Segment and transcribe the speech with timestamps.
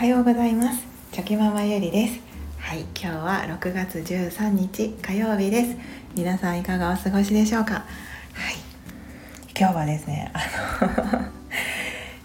[0.00, 0.82] はようございます。
[1.12, 2.20] チョキママゆりです。
[2.58, 5.76] はい今日は6月13日火曜日です。
[6.14, 7.74] 皆さんいかがお過ごしでしょうか？
[7.74, 8.54] はい。
[9.54, 10.40] 今日はですねあ
[10.86, 11.24] の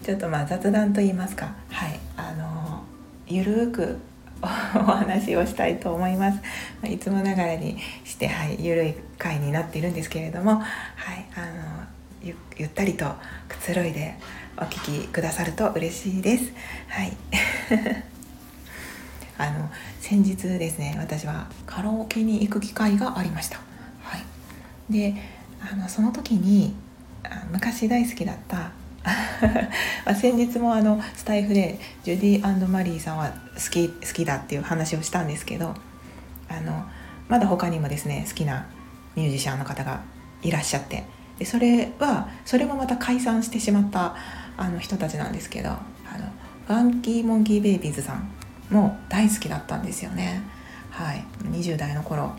[0.02, 1.52] ちょっとまあ雑談と言いますか。
[1.68, 2.82] はいあの
[3.26, 3.98] ゆるーく
[4.40, 6.38] お話をしたいと思います。
[6.88, 10.60] いつもながらにしてはいゆるい回になっているんですけれども。
[10.60, 10.64] は
[11.12, 11.84] いあの
[12.22, 13.04] ゆゆったりと
[13.46, 14.16] くつろいで
[14.58, 16.52] お聞きくださると嬉しいです。
[16.88, 17.16] はい
[19.38, 19.70] あの
[20.00, 23.58] 先日ですね私はカラオケに行く機会がありました。
[24.02, 24.22] はい、
[24.92, 25.14] で
[25.60, 26.74] あのその時に
[27.50, 28.70] 昔大好きだった
[30.14, 35.74] 先日もあのスタイフでジュディマリーさんは好き好きだっていう話をしたんですけど
[36.48, 36.84] あの
[37.28, 38.66] まだ他にもですね好きな
[39.16, 40.00] ミュージシャンの方が
[40.42, 41.04] いらっしゃって
[41.38, 44.16] でそれはそれもまた解散してしまった
[44.56, 45.80] あの人たちなんですけどあの
[46.66, 48.30] ファンキーモンキーベイビーズさん
[48.70, 50.42] も大好きだったんですよね。
[50.90, 51.24] はい。
[51.44, 52.32] 20代の頃。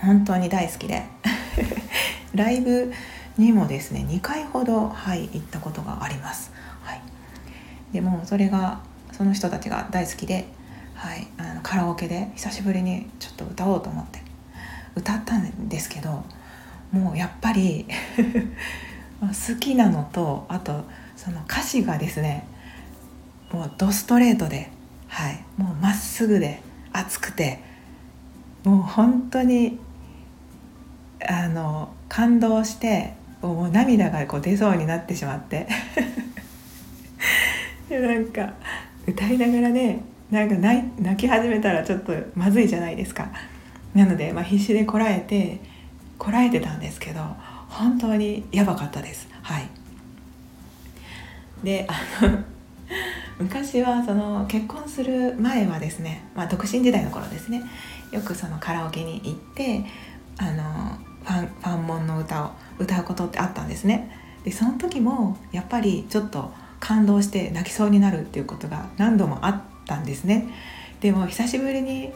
[0.00, 1.04] 本当に大好きで。
[2.34, 2.92] ライブ
[3.38, 7.00] にもですね2回ほど、はい、行ったことがあります、はい、
[7.92, 8.80] でもそれが
[9.12, 10.46] その人たちが大好きで、
[10.94, 14.20] はい、あのカラオケで久しぶりにちょっと歌おうと思って
[14.94, 16.24] 歌ったんですけど
[16.92, 17.86] もうやっぱり
[19.20, 20.84] 好きなのとあと
[21.22, 22.48] その歌詞がですね
[23.52, 24.70] もうドストレートで、
[25.06, 26.60] はい、もうまっすぐで
[26.92, 27.60] 熱くて
[28.64, 29.78] もう本当に
[31.24, 35.68] あの感動してもう涙がこう出そうになってしまって。
[37.88, 38.54] でなんか
[39.06, 43.30] 歌いながらねなんか泣泣き始めたらちょっとまずいじゃないですか。
[43.94, 45.60] なので、まあ、必死でこらえて
[46.18, 47.20] こらえてたんですけど
[47.68, 49.28] 本当にやばかったです。
[49.42, 49.81] はい。
[51.62, 52.38] であの
[53.38, 57.62] 昔はその結婚する前はですね、まあ、独身時代の頃ですね
[58.10, 59.84] よくそのカラオケに行って
[60.38, 64.10] あのファンファンモンの歌を歌うことってあったんですね。
[64.44, 70.48] でその時もやっぱりちょっと感動して泣きそうになるっていうことが何度もあったんですね。
[71.00, 72.12] でも久しぶりに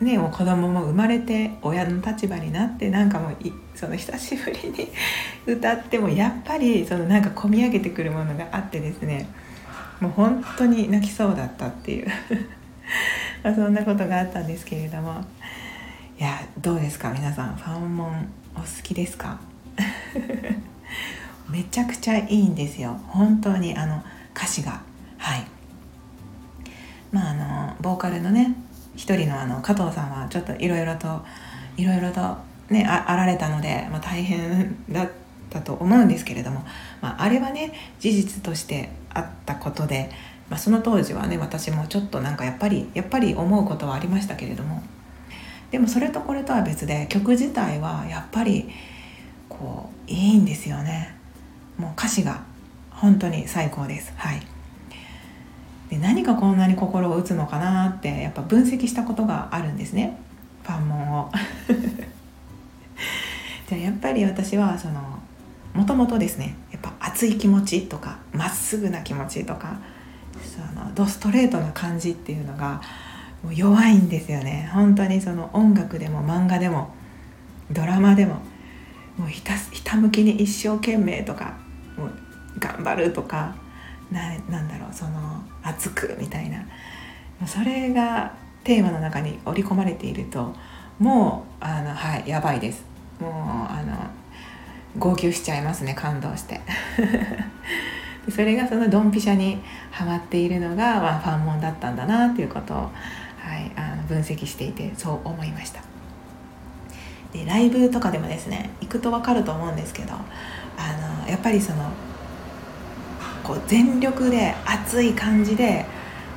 [0.00, 3.32] ね、もう子供も生まれて親の立場になってなんかもう
[3.74, 4.88] その久しぶりに
[5.44, 9.26] 歌ってもやっぱりそのなんか込み上げてくるものがあってですね。
[10.00, 12.08] もう本当に泣きそうだったっていう。
[13.42, 15.24] そんなことがあったんですけれども。
[16.16, 17.10] いやどうですか？
[17.10, 19.38] 皆さんファンモンお好きですか？
[21.50, 22.96] めちゃくちゃいいんですよ。
[23.08, 24.02] 本当にあの
[24.36, 24.80] 歌詞が。
[25.18, 25.44] はい。
[27.10, 28.54] まああのボーカルのね
[28.98, 31.24] 一人のあの加藤さんはちょっといろいろと
[31.76, 32.36] いろいろと
[32.68, 35.10] ねあられたので、まあ、大変だっ
[35.48, 36.64] たと思うんですけれども、
[37.00, 40.10] まあ、あれはね事実としてあったことで、
[40.50, 44.82] まあ、その当時はね私もちょっとなんかやっぱりやっぱり思うことはありましたけれども
[45.70, 48.68] でもそれとこれとは別で曲自体はやっぱり
[49.48, 51.14] こういいんですよね。
[51.76, 52.42] もう歌詞が
[52.90, 54.12] 本当に最高です。
[54.16, 54.57] はい。
[55.90, 60.18] で何がこんなに心を打つのかなってやっぱ分析したことがあるんですね。
[60.62, 61.32] ファンモンを。
[63.68, 65.18] じゃあやっぱり私はその
[65.74, 69.78] もともとですねやっぱ熱い気持ちとかまっすぐな気持ちとか
[70.42, 72.80] そのドストレートな感じっていうのが
[73.42, 74.68] もう弱いんですよね。
[74.72, 76.94] 本当にその音楽でも漫画でも
[77.70, 78.36] ドラマでも
[79.16, 81.56] もうひたひたむきに一生懸命とか
[81.96, 82.12] もう
[82.58, 83.54] 頑張るとか
[84.10, 86.64] ななんだろうその熱くみたいな。
[87.46, 90.52] それがテーマの中に織り込まれていると
[90.98, 92.84] もうあのはいやばいです。
[93.20, 94.10] もうあの
[94.98, 96.60] 号泣しちゃいますね感動して。
[98.30, 105.80] それがそのドンピシャにはまっているのが、まあ、ファンモンだったんだなっていうことを、はい、あの分析していてそう思いました。
[107.32, 111.90] でライブとかでもですね行くと分かると思うんですけどあのやっぱりその
[113.48, 115.86] こう全力で熱い感じで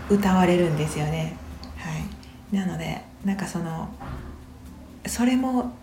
[0.10, 1.36] 歌われるんですよね。
[1.78, 1.90] は
[2.54, 3.90] い、なのでなんかその
[5.06, 5.74] それも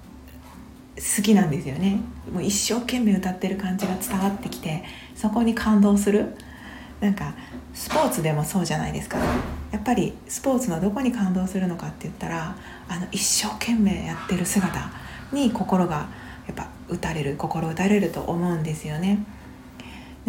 [0.97, 2.01] 好きなんですよね
[2.33, 4.85] もう一生懸命歌ってる感じが伝わってきて
[5.15, 6.35] そこに感動する
[7.01, 7.35] なんか
[7.75, 9.19] スポーツでもそうじゃないですか
[9.71, 12.57] やっぱりスポーツのどこに感動するのかって言ったら
[12.89, 14.91] あの一生懸命やってる姿
[15.33, 16.09] に心が
[16.47, 19.25] やっぱ打たれる心打たれると思うんですよね。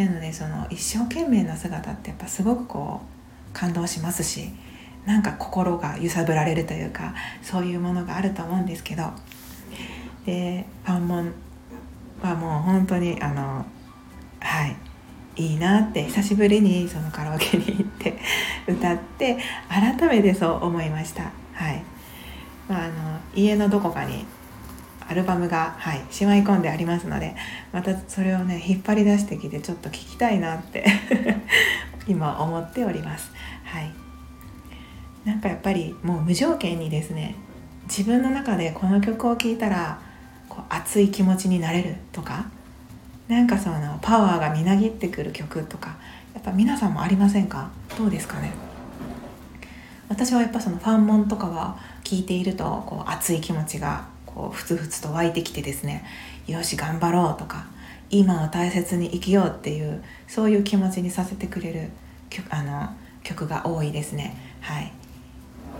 [0.05, 4.49] なのでその一生懸命な姿ってやっぱすごくこう感動しますし
[5.05, 9.03] なんか心が揺さぶられるというかそういうものがあると思うんですけど。
[10.25, 11.33] でファンモン
[12.21, 13.65] はもう本当にあの
[14.39, 14.75] はい
[15.35, 18.19] いいなって久しぶりにそのカラオケに行って
[18.67, 19.37] 歌って
[19.69, 21.23] 改めてそう思いました。
[21.53, 21.81] はい、
[22.67, 22.93] まあ、あの
[23.33, 24.25] 家のどこかに
[25.09, 27.35] アルバムが、はい、しまい込んでありますので
[27.73, 30.85] またそれをね引っ張り出してきてちょっと聞きたいなって
[32.07, 33.31] 今思っております。
[33.65, 33.91] はい。
[35.25, 37.35] なんかやっぱりもう無条件にですね
[37.87, 39.99] 自分の中でこの曲を聴いたら
[40.47, 42.45] こう熱い気持ちになれるとか
[43.27, 45.97] なんかそのパワーがみなぎってくる曲とか
[46.33, 47.69] やっぱ皆さんもありませんか？
[47.97, 48.51] どうですかね？
[50.07, 54.05] 私はやっぱそのファンモンとかは聞いているとこう熱い気持ちが
[54.39, 56.05] こうふつふつと湧いてきてですね
[56.47, 57.65] よし頑張ろうとか
[58.09, 61.89] 今を大切に生きようっていうそういう気持ちにさせてくれる
[62.29, 62.89] 曲あの
[63.21, 64.35] 曲が多いですね。
[64.61, 64.91] はい。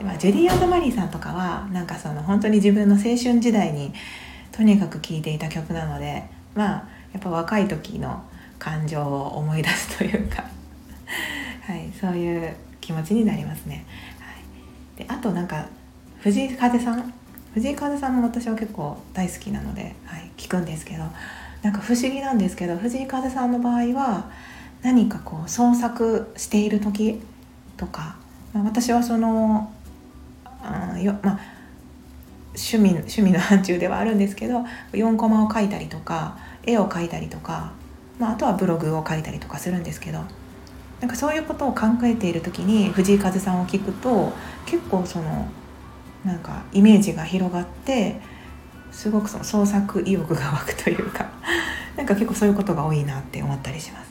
[0.03, 3.93] ま、ジュディ・アンドマリーさんとかはなんかその本当に自分の青春時代に
[4.51, 8.21] とにかく聴いていた曲なのでまあやっぱ若い時の
[8.59, 10.43] 感情を思い出すというか
[11.65, 13.85] はい、そういう気持ちになりますね。
[14.19, 14.31] は
[15.01, 15.65] い、であとなんか
[16.19, 17.13] 藤井風さん
[17.53, 21.03] 藤井風さんも私は結構大好きなので、はい、聞くんですけど
[21.61, 24.31] なんか不思議なんですけど藤井風さんの場合は
[24.81, 27.21] 何かこう創作している時
[27.75, 28.17] とか、
[28.53, 29.73] まあ、私はその
[30.45, 31.39] あよ、まあ、
[32.49, 34.63] 趣味趣味の範疇ではあるんですけど
[34.93, 37.73] 4コマを描いたりとか絵を描いたりとか、
[38.19, 40.19] まあ、あとはブログを書いたりとかするんですけど
[41.01, 44.33] なんかそういうことを考えている時に藤井風さんを聞くと
[44.65, 45.47] 結構その
[46.25, 48.19] なんかイメージが広がって
[48.91, 51.29] すごくその創作意欲が湧くというか
[51.95, 54.09] なんか結構そういうことが多いなって思ったりします。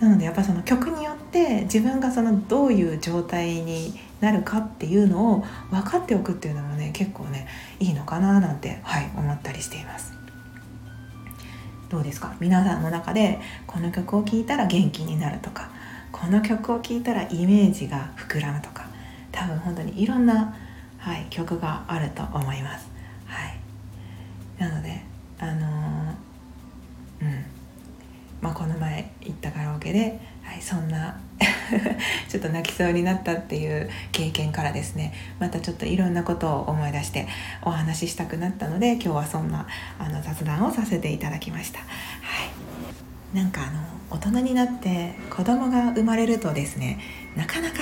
[0.00, 7.46] なのでやっぱその曲によって自分がそのどういう状態になるかっていうのを分かっておくっていうのもね結構ね
[7.78, 10.14] いいのかななんてはい思ったりしています。
[11.90, 12.34] どうですか？
[12.40, 15.68] 皆さんの中でこの曲を聴いたら元気になるとか
[16.12, 18.84] この曲を聴いたらイメージが膨らむとか
[19.32, 20.54] 多分本当にいろんな、
[21.00, 22.88] はい、曲があると思います。
[23.26, 23.58] はい、
[24.58, 25.02] なので
[25.38, 25.60] あのー、
[27.22, 27.44] うん
[28.40, 31.18] まあ、この前行ったカラオケで、はい、そんな
[32.28, 37.28] ちょっと泣きそうになったっていう経験からですねまたちょっといろんなことを思い出して
[37.62, 39.66] お話ししたくなったので今日はそんな
[39.98, 41.80] あの雑談をさせていただきました。
[41.80, 41.84] は
[43.34, 43.80] い、なんかあの
[44.10, 46.98] 大人になって子供が生まれるとですね
[47.36, 47.76] なかなか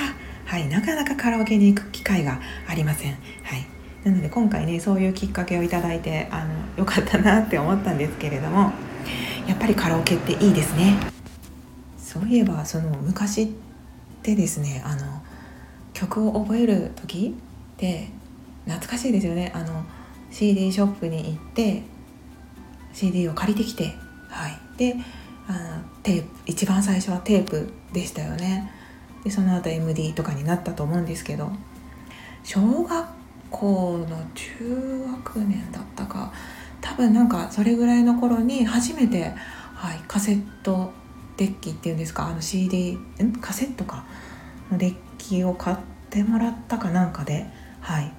[0.49, 3.13] はいなかなかカラオケに行く機会がありません。
[3.13, 3.67] はい。
[4.03, 8.73] なので今回ねそういうきっかけをいただいてあのよかったなって思ったんですけれども
[9.47, 10.97] やっぱりカラオケっていいですね。
[11.99, 13.55] そういえばその昔
[14.23, 15.23] でですねあの
[15.93, 17.37] 曲を覚える時
[17.75, 18.09] って
[18.65, 19.53] 懐かしいですよね。
[19.55, 19.85] あの
[20.31, 21.83] CD ショップに行って
[22.95, 23.95] CD を借りてきて
[24.31, 24.59] はい。
[24.79, 24.97] で
[25.47, 25.59] あの
[26.03, 28.78] テープ一番最初はテープでしたよね。
[29.25, 31.51] でその後 MD とかになったと思うんですけど
[32.45, 33.07] 小学
[33.51, 36.33] 校の中学年だったか
[36.81, 39.35] 多分なんかそれぐらいの頃に初めて、
[39.75, 40.93] はい、カセット
[41.37, 43.33] デッキっていうんですかあの CD ん？
[43.41, 44.05] カセットか。
[44.71, 45.77] のデッキを買っ
[46.11, 47.47] てもらったかなんかで。
[47.81, 48.13] はい。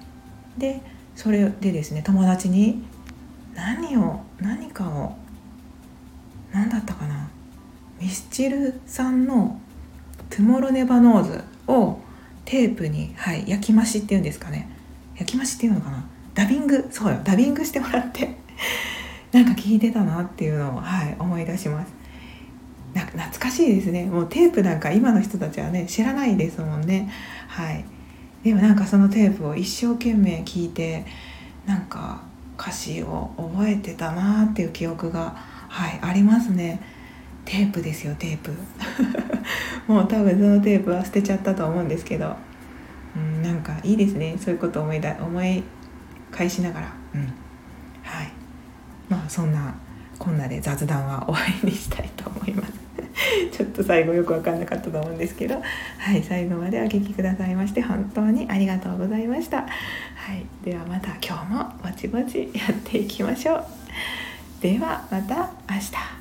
[0.58, 0.80] で
[1.14, 2.82] それでですね友達に
[3.54, 5.16] 何を何かを
[6.52, 7.30] 何だったかな。
[8.00, 9.60] ミスチルさんの
[10.30, 11.98] 「Tomorrow never knows」を
[12.44, 14.68] テープに、はい、焼き増しっていうんですかね。
[15.16, 16.04] 焼き増しっていうのかな。
[16.34, 16.88] ダビング。
[16.90, 17.20] そうよ。
[17.22, 18.36] ダビングしてもらって。
[19.32, 21.92] なんか聞いてたなっていうのを、はい、思い出します。
[22.94, 24.06] な懐かしいですね。
[24.06, 27.08] もうテープなんか今の人たちはね知らないですもんね。
[27.46, 27.84] はい。
[28.42, 31.04] でもなんかそのテープを一生懸命聞いて
[31.66, 32.22] なんか
[32.58, 35.36] 歌詞を覚えてたなっていう記憶が
[35.68, 36.80] はいありますね。
[37.44, 38.52] テープですよテープ。
[39.90, 42.36] もう多分そのテープは捨てちゃったと思うんですけど、
[43.16, 44.36] うん、なんかいいですね。
[44.38, 45.64] そういうことを思いだ思い
[46.30, 46.92] 返しながら。
[47.12, 47.22] うん。
[48.04, 48.30] はい。
[49.08, 49.74] まあそんな
[50.16, 52.72] こんなで雑談は終わりにしたいと思います。
[53.50, 55.60] ちょっと最後よく分かんなかったと思うんですけど。
[55.98, 59.62] はい最後までお聴きくださいまして本当にありがとうございました。
[59.62, 59.66] は
[60.32, 60.46] い。
[60.64, 63.64] ではまた今日もぼちぼちやっていきましょう。
[64.60, 66.19] ではまた明日